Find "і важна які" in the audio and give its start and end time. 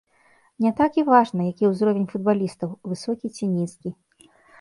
0.99-1.69